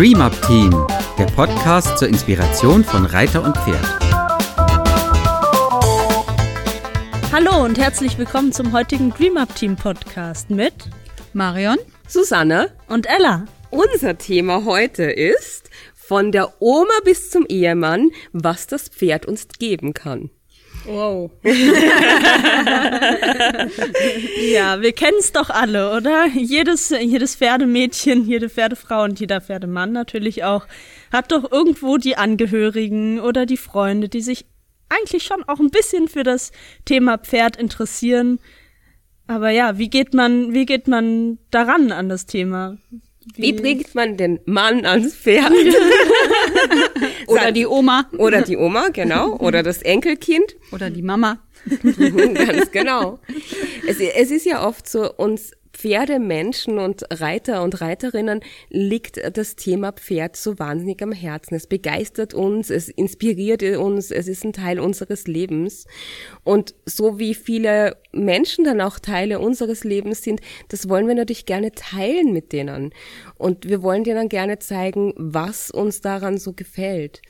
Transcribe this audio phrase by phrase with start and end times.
[0.00, 0.70] Dream Up Team,
[1.18, 3.84] der Podcast zur Inspiration von Reiter und Pferd.
[7.30, 10.72] Hallo und herzlich willkommen zum heutigen Dream Up Team Podcast mit
[11.34, 11.76] Marion,
[12.08, 13.44] Susanne und Ella.
[13.68, 19.92] Unser Thema heute ist von der Oma bis zum Ehemann, was das Pferd uns geben
[19.92, 20.30] kann.
[20.86, 21.30] Wow.
[24.52, 26.26] ja, wir kennen es doch alle, oder?
[26.26, 30.66] Jedes, jedes Pferdemädchen, jede Pferdefrau und jeder Pferdemann natürlich auch
[31.12, 34.46] hat doch irgendwo die Angehörigen oder die Freunde, die sich
[34.88, 36.52] eigentlich schon auch ein bisschen für das
[36.84, 38.38] Thema Pferd interessieren.
[39.26, 42.78] Aber ja, wie geht man, wie geht man daran an das Thema?
[43.36, 45.52] Wie, wie bringt man den Mann ans Pferd?
[47.26, 48.06] oder die Oma.
[48.18, 49.36] Oder die Oma, genau.
[49.36, 50.56] Oder das Enkelkind.
[50.72, 51.38] Oder die Mama.
[52.34, 53.18] Ganz genau.
[53.86, 59.92] Es, es ist ja oft so, uns Pferdemenschen und Reiter und Reiterinnen liegt das Thema
[59.92, 61.54] Pferd so wahnsinnig am Herzen.
[61.54, 65.86] Es begeistert uns, es inspiriert uns, es ist ein Teil unseres Lebens.
[66.44, 71.46] Und so wie viele Menschen dann auch Teile unseres Lebens sind, das wollen wir natürlich
[71.46, 72.92] gerne teilen mit denen.
[73.38, 77.22] Und wir wollen denen gerne zeigen, was uns daran so gefällt.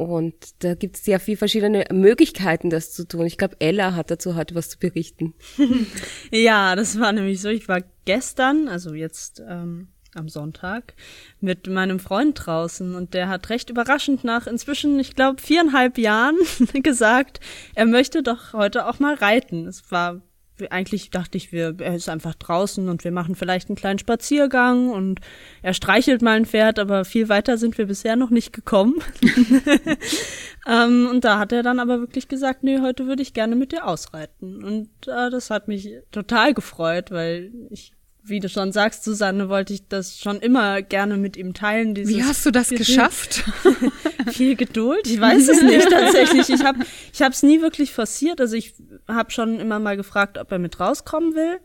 [0.00, 3.26] Und da gibt es sehr viele verschiedene Möglichkeiten, das zu tun.
[3.26, 5.34] Ich glaube, Ella hat dazu heute was zu berichten.
[6.30, 7.50] ja, das war nämlich so.
[7.50, 10.94] Ich war gestern, also jetzt ähm, am Sonntag,
[11.42, 16.38] mit meinem Freund draußen und der hat recht überraschend nach inzwischen, ich glaube, viereinhalb Jahren
[16.82, 17.40] gesagt,
[17.74, 19.66] er möchte doch heute auch mal reiten.
[19.66, 20.22] Es war
[20.70, 24.90] eigentlich dachte ich, wir, er ist einfach draußen und wir machen vielleicht einen kleinen Spaziergang
[24.90, 25.20] und
[25.62, 28.96] er streichelt mal ein Pferd, aber viel weiter sind wir bisher noch nicht gekommen.
[30.66, 33.72] ähm, und da hat er dann aber wirklich gesagt, nee, heute würde ich gerne mit
[33.72, 34.64] dir ausreiten.
[34.64, 39.72] Und äh, das hat mich total gefreut, weil ich wie du schon sagst, Susanne, wollte
[39.72, 41.96] ich das schon immer gerne mit ihm teilen.
[41.96, 43.44] Wie hast du das geschafft?
[44.32, 45.06] viel Geduld.
[45.06, 46.48] Ich weiß es nicht tatsächlich.
[46.48, 46.80] Ich habe
[47.12, 48.40] ich habe es nie wirklich forciert.
[48.40, 48.74] Also ich
[49.08, 51.58] habe schon immer mal gefragt, ob er mit rauskommen will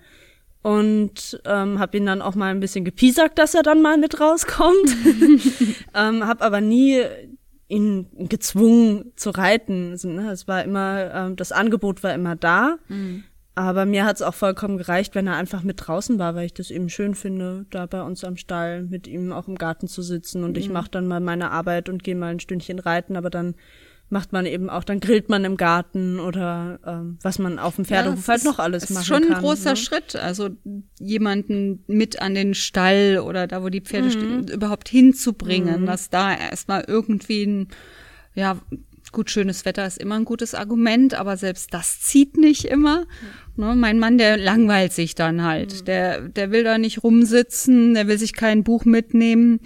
[0.61, 4.19] und ähm, habe ihn dann auch mal ein bisschen gepiesackt, dass er dann mal mit
[4.19, 4.95] rauskommt.
[5.93, 7.03] ähm, habe aber nie
[7.67, 9.91] ihn gezwungen zu reiten.
[9.91, 12.77] Also, ne, es war immer ähm, das Angebot war immer da.
[12.87, 13.23] Mhm.
[13.55, 16.53] Aber mir hat es auch vollkommen gereicht, wenn er einfach mit draußen war, weil ich
[16.53, 20.01] das eben schön finde, da bei uns am Stall mit ihm auch im Garten zu
[20.01, 20.43] sitzen.
[20.43, 20.57] Und mhm.
[20.57, 23.55] ich mache dann mal meine Arbeit und gehe mal ein Stündchen reiten, aber dann
[24.09, 27.85] macht man eben auch, dann grillt man im Garten oder ähm, was man auf dem
[27.85, 29.21] Pferdehof ja, halt noch alles machen kann.
[29.21, 29.75] Das ist schon ein großer ne?
[29.77, 30.49] Schritt, also
[30.99, 34.11] jemanden mit an den Stall oder da, wo die Pferde mhm.
[34.11, 35.85] stehen, überhaupt hinzubringen, mhm.
[35.87, 37.67] dass da erstmal irgendwie ein
[38.35, 38.57] ja,
[39.15, 43.05] Gut, schönes Wetter ist immer ein gutes Argument, aber selbst das zieht nicht immer.
[43.55, 43.63] Mhm.
[43.63, 45.73] Ne, mein Mann, der langweilt sich dann halt.
[45.73, 45.85] Mhm.
[45.85, 49.61] Der, der will da nicht rumsitzen, der will sich kein Buch mitnehmen.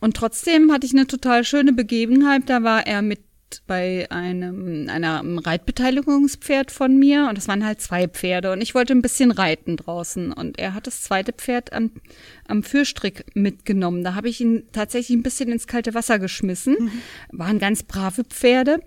[0.00, 2.42] Und trotzdem hatte ich eine total schöne Begebenheit.
[2.50, 3.20] Da war er mit
[3.66, 8.92] bei einem einer Reitbeteiligungspferd von mir und das waren halt zwei Pferde und ich wollte
[8.92, 11.90] ein bisschen reiten draußen und er hat das zweite Pferd am,
[12.46, 14.04] am Führstrick mitgenommen.
[14.04, 16.76] Da habe ich ihn tatsächlich ein bisschen ins kalte Wasser geschmissen.
[16.78, 17.38] Mhm.
[17.38, 18.80] Waren ganz brave Pferde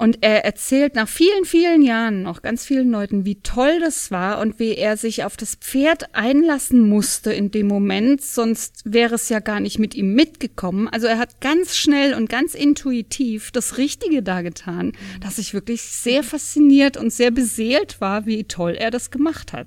[0.00, 4.40] und er erzählt nach vielen, vielen Jahren noch ganz vielen Leuten, wie toll das war
[4.40, 9.28] und wie er sich auf das Pferd einlassen musste in dem Moment, sonst wäre es
[9.28, 10.88] ja gar nicht mit ihm mitgekommen.
[10.88, 15.82] Also er hat ganz schnell und ganz intuitiv das Richtige da getan, dass ich wirklich
[15.82, 19.66] sehr fasziniert und sehr beseelt war, wie toll er das gemacht hat.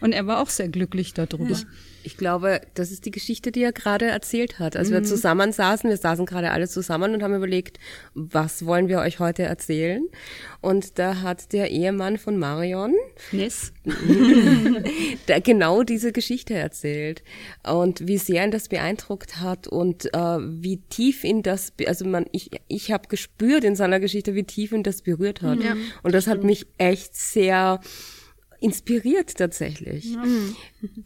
[0.00, 1.50] Und er war auch sehr glücklich darüber.
[1.50, 1.58] Ja.
[2.06, 4.76] Ich glaube, das ist die Geschichte, die er gerade erzählt hat.
[4.76, 4.94] Als mhm.
[4.94, 7.80] wir zusammen saßen, wir saßen gerade alle zusammen und haben überlegt,
[8.14, 10.06] was wollen wir euch heute erzählen?
[10.60, 12.94] Und da hat der Ehemann von Marion
[13.32, 13.72] yes.
[15.42, 17.24] genau diese Geschichte erzählt
[17.68, 22.26] und wie sehr ihn das beeindruckt hat und äh, wie tief ihn das, also man,
[22.30, 25.58] ich, ich habe gespürt in seiner Geschichte, wie tief ihn das berührt hat.
[25.58, 25.74] Ja,
[26.04, 27.80] und das hat mich echt sehr
[28.60, 30.16] inspiriert tatsächlich.
[30.16, 30.56] Mhm.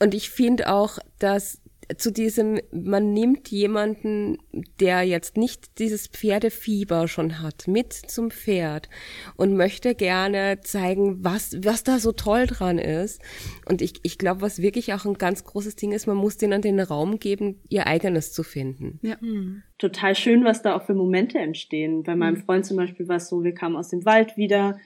[0.01, 1.61] Und ich finde auch, dass
[1.97, 4.39] zu diesem, man nimmt jemanden,
[4.81, 8.89] der jetzt nicht dieses Pferdefieber schon hat, mit zum Pferd
[9.37, 13.21] und möchte gerne zeigen, was, was da so toll dran ist.
[13.69, 16.63] Und ich, ich glaube, was wirklich auch ein ganz großes Ding ist, man muss denen
[16.63, 18.99] den Raum geben, ihr eigenes zu finden.
[19.03, 19.17] Ja.
[19.21, 19.63] Mhm.
[19.79, 22.03] Total schön, was da auch für Momente entstehen.
[22.03, 22.45] Bei meinem mhm.
[22.45, 24.79] Freund zum Beispiel war es so, wir kamen aus dem Wald wieder,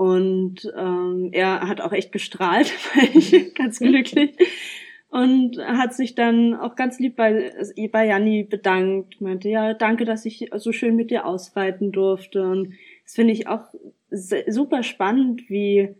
[0.00, 4.30] und ähm, er hat auch echt gestrahlt, war ich ganz glücklich.
[5.10, 7.52] Und hat sich dann auch ganz lieb bei,
[7.92, 12.48] bei Janni bedankt, meinte, ja, danke, dass ich so schön mit dir ausweiten durfte.
[12.48, 12.72] Und
[13.04, 13.64] das finde ich auch
[14.08, 15.90] super spannend, wie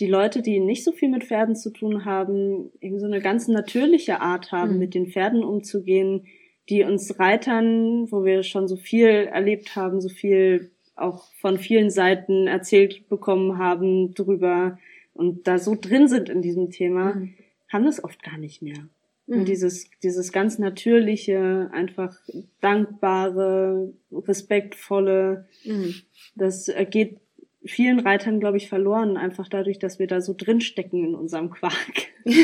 [0.00, 3.46] die Leute, die nicht so viel mit Pferden zu tun haben, eben so eine ganz
[3.46, 4.78] natürliche Art haben, mhm.
[4.80, 6.26] mit den Pferden umzugehen,
[6.68, 11.90] die uns Reitern, wo wir schon so viel erlebt haben, so viel auch von vielen
[11.90, 14.78] Seiten erzählt bekommen haben drüber
[15.14, 17.34] und da so drin sind in diesem Thema, mhm.
[17.72, 18.88] haben das oft gar nicht mehr.
[19.26, 19.38] Mhm.
[19.38, 22.16] Und dieses, dieses ganz natürliche, einfach
[22.60, 25.94] dankbare, respektvolle, mhm.
[26.34, 27.18] das geht
[27.64, 31.74] vielen Reitern, glaube ich, verloren, einfach dadurch, dass wir da so drinstecken in unserem Quark.
[32.24, 32.34] mm,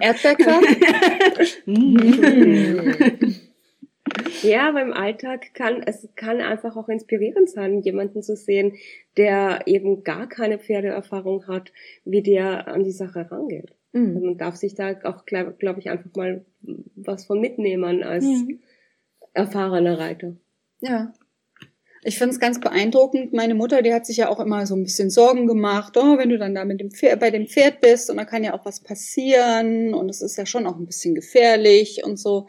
[0.00, 0.64] Erdbeerquark?
[4.42, 8.74] Ja, beim Alltag kann es kann einfach auch inspirierend sein, jemanden zu sehen,
[9.16, 11.72] der eben gar keine Pferdeerfahrung hat,
[12.04, 13.74] wie der an die Sache rangeht.
[13.92, 14.14] Mhm.
[14.14, 16.44] Also man darf sich da auch, glaube glaub ich, einfach mal
[16.94, 18.60] was von mitnehmen als mhm.
[19.32, 20.36] erfahrener Reiter.
[20.80, 21.12] Ja.
[22.02, 23.32] Ich finde es ganz beeindruckend.
[23.32, 26.28] Meine Mutter, die hat sich ja auch immer so ein bisschen Sorgen gemacht, oh, wenn
[26.28, 28.64] du dann da mit dem Pferd, bei dem Pferd bist und da kann ja auch
[28.64, 32.46] was passieren und es ist ja schon auch ein bisschen gefährlich und so.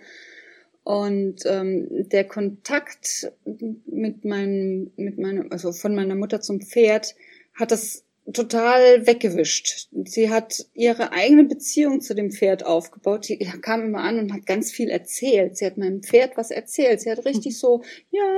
[0.87, 7.13] Und ähm, der Kontakt mit meinem, mit meinem, also von meiner Mutter zum Pferd
[7.53, 9.89] hat das total weggewischt.
[10.05, 13.25] Sie hat ihre eigene Beziehung zu dem Pferd aufgebaut.
[13.25, 15.57] Sie kam immer an und hat ganz viel erzählt.
[15.57, 17.01] Sie hat meinem Pferd was erzählt.
[17.01, 18.37] Sie hat richtig so, ja,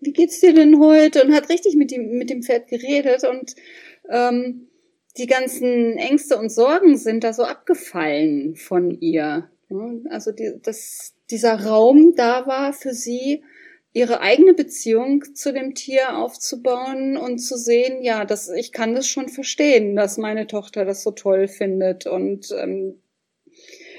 [0.00, 1.24] wie geht's dir denn heute?
[1.24, 3.54] Und hat richtig mit dem, mit dem Pferd geredet und
[4.10, 4.68] ähm,
[5.16, 9.50] die ganzen Ängste und Sorgen sind da so abgefallen von ihr.
[10.10, 13.42] Also die, das, dieser Raum da war für sie,
[13.92, 19.08] ihre eigene Beziehung zu dem Tier aufzubauen und zu sehen, ja, das, ich kann das
[19.08, 23.00] schon verstehen, dass meine Tochter das so toll findet und ähm,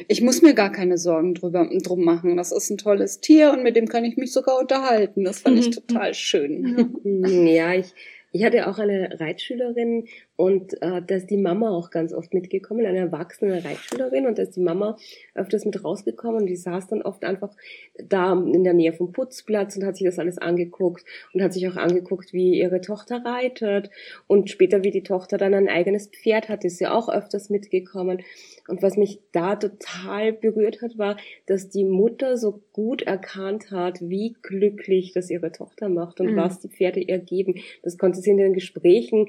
[0.07, 2.37] ich muss mir gar keine Sorgen drüber, drum machen.
[2.37, 5.25] Das ist ein tolles Tier und mit dem kann ich mich sogar unterhalten.
[5.25, 5.71] Das fand ich mhm.
[5.71, 7.45] total schön.
[7.45, 7.93] Ja, ich,
[8.31, 10.07] ich hatte auch eine Reitschülerin
[10.39, 14.43] und äh, da ist die Mama auch ganz oft mitgekommen, eine erwachsene Reitschülerin und da
[14.43, 14.95] ist die Mama
[15.35, 17.53] öfters mit rausgekommen und die saß dann oft einfach
[18.01, 21.03] da in der Nähe vom Putzplatz und hat sich das alles angeguckt
[21.33, 23.89] und hat sich auch angeguckt, wie ihre Tochter reitet
[24.27, 28.21] und später, wie die Tochter dann ein eigenes Pferd hat, ist sie auch öfters mitgekommen
[28.69, 33.99] und was mich da total berührt hat, war, dass die Mutter so gut erkannt hat,
[33.99, 36.37] wie glücklich das ihre Tochter macht und mhm.
[36.37, 37.55] was die Pferde ihr geben.
[37.83, 39.27] Das konnte sie in den Gesprächen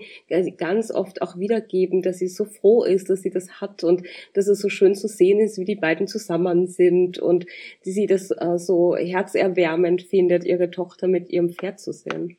[0.58, 4.02] ganz oft auch wiedergeben, dass sie so froh ist, dass sie das hat und
[4.34, 7.46] dass es so schön zu sehen ist, wie die beiden zusammen sind und
[7.84, 12.36] die sie das äh, so herzerwärmend findet, ihre Tochter mit ihrem Pferd zu sehen.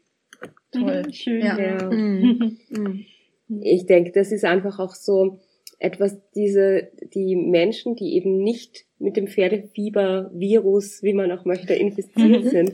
[0.72, 1.42] Toll, mhm, schön.
[1.42, 1.60] Ja.
[1.60, 1.90] ja.
[1.90, 2.58] Mhm.
[2.70, 3.06] mhm.
[3.64, 5.42] Ich denke, das ist einfach auch so,
[5.82, 12.46] etwas diese, die Menschen, die eben nicht mit dem Pferdefieber-Virus, wie man auch möchte, infiziert
[12.46, 12.50] mhm.
[12.50, 12.74] sind,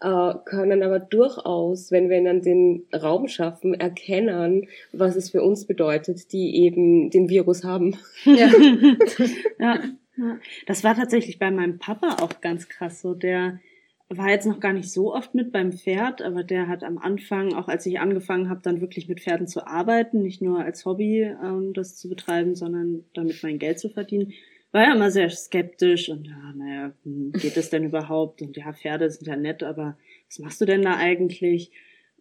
[0.00, 5.66] äh, können aber durchaus, wenn wir dann den Raum schaffen, erkennen, was es für uns
[5.66, 7.96] bedeutet, die eben den Virus haben.
[8.24, 8.48] Ja.
[9.58, 9.80] ja.
[10.16, 10.38] ja.
[10.66, 13.14] Das war tatsächlich bei meinem Papa auch ganz krass so.
[13.14, 13.60] Der
[14.08, 17.54] war jetzt noch gar nicht so oft mit beim Pferd, aber der hat am Anfang,
[17.54, 21.22] auch als ich angefangen habe, dann wirklich mit Pferden zu arbeiten, nicht nur als Hobby
[21.22, 24.32] ähm, das zu betreiben, sondern damit mein Geld zu verdienen,
[24.76, 28.42] war ja immer sehr skeptisch und ja, naja, hm, geht das denn überhaupt?
[28.42, 29.96] Und ja, Pferde sind ja nett, aber
[30.28, 31.72] was machst du denn da eigentlich?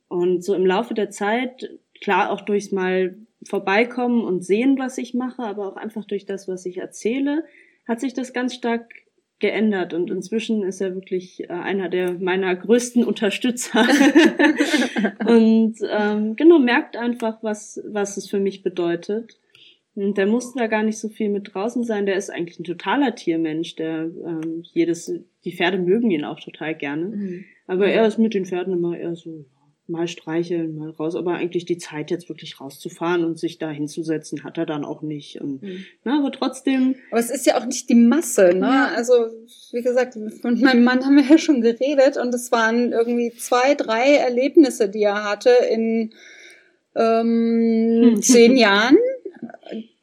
[0.07, 1.69] Und so im Laufe der Zeit,
[2.01, 6.47] klar auch durchs mal vorbeikommen und sehen, was ich mache, aber auch einfach durch das,
[6.47, 7.43] was ich erzähle,
[7.87, 8.89] hat sich das ganz stark
[9.39, 13.81] geändert und inzwischen ist er wirklich äh, einer der meiner größten Unterstützer
[15.27, 19.37] und ähm, genau merkt einfach was was es für mich bedeutet
[19.95, 22.63] und der muss da gar nicht so viel mit draußen sein der ist eigentlich ein
[22.63, 25.11] totaler Tiermensch der ähm, jedes
[25.43, 27.45] die Pferde mögen ihn auch total gerne mhm.
[27.67, 29.45] aber er ist mit den Pferden immer eher so
[29.87, 34.43] mal streicheln, mal raus, aber eigentlich die Zeit jetzt wirklich rauszufahren und sich da hinzusetzen,
[34.43, 35.39] hat er dann auch nicht.
[35.41, 35.85] Und, mhm.
[36.03, 36.95] na, aber trotzdem.
[37.11, 38.65] Aber es ist ja auch nicht die Masse, ne?
[38.65, 38.91] Ja.
[38.95, 39.13] Also,
[39.71, 43.75] wie gesagt, von meinem Mann haben wir ja schon geredet und es waren irgendwie zwei,
[43.75, 46.13] drei Erlebnisse, die er hatte in
[46.95, 48.21] ähm, hm.
[48.21, 48.97] zehn Jahren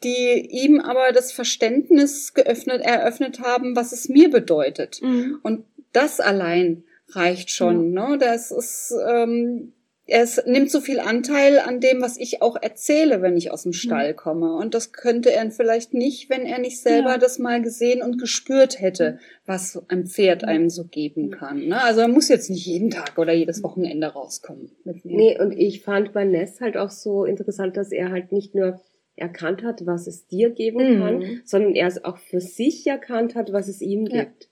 [0.04, 5.00] die ihm aber das Verständnis geöffnet, eröffnet haben, was es mir bedeutet.
[5.02, 5.38] Mhm.
[5.42, 7.92] Und das allein reicht schon.
[7.92, 8.10] Ja.
[8.10, 8.18] Ne?
[8.18, 9.72] Das ist, ähm,
[10.06, 13.72] es nimmt so viel Anteil an dem, was ich auch erzähle, wenn ich aus dem
[13.72, 14.12] Stall ja.
[14.12, 14.56] komme.
[14.56, 17.18] Und das könnte er vielleicht nicht, wenn er nicht selber ja.
[17.18, 21.68] das mal gesehen und gespürt hätte, was ein Pferd einem so geben kann.
[21.68, 21.82] Ne?
[21.82, 24.72] Also er muss jetzt nicht jeden Tag oder jedes Wochenende rauskommen.
[24.84, 25.16] Mit mir.
[25.16, 28.80] Nee, und ich fand bei Ness halt auch so interessant, dass er halt nicht nur
[29.16, 31.00] erkannt hat, was es dir geben mhm.
[31.00, 34.48] kann, sondern er es auch für sich erkannt hat, was es ihm gibt.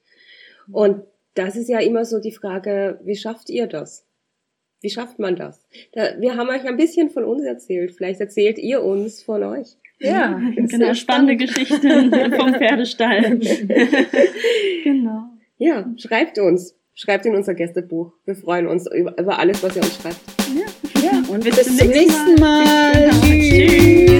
[0.73, 1.03] Und
[1.35, 4.07] das ist ja immer so die Frage, wie schafft ihr das?
[4.83, 5.67] Wie schafft man das?
[5.93, 7.93] Da, wir haben euch ein bisschen von uns erzählt.
[7.93, 9.77] Vielleicht erzählt ihr uns von euch.
[9.99, 10.95] Ja, genau.
[10.95, 13.39] Spannende Geschichten vom Pferdestall.
[14.85, 15.25] genau.
[15.59, 16.75] Ja, schreibt uns.
[16.95, 18.13] Schreibt in unser Gästebuch.
[18.25, 20.21] Wir freuen uns über, über alles, was ihr uns schreibt.
[20.55, 21.23] Ja, ja.
[21.29, 22.65] und bis, bis zum nächsten Mal.
[22.65, 23.11] Mal.
[23.21, 24.20] Tschüss.